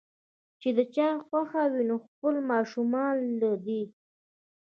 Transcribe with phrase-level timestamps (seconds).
[0.61, 3.83] چې د چا خوښه وي نو خپلو ماشومانو له دې